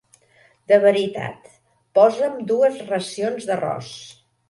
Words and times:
De 0.71 0.79
veritat, 0.85 1.53
posa'm 2.01 2.43
dues 2.55 2.83
racions 2.91 3.51
d'arròs. 3.53 3.97